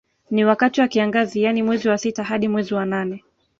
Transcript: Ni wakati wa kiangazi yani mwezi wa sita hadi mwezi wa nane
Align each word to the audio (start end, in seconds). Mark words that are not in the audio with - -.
Ni 0.31 0.45
wakati 0.45 0.81
wa 0.81 0.87
kiangazi 0.87 1.43
yani 1.43 1.63
mwezi 1.63 1.89
wa 1.89 1.97
sita 1.97 2.23
hadi 2.23 2.47
mwezi 2.47 2.73
wa 2.73 2.85
nane 2.85 3.23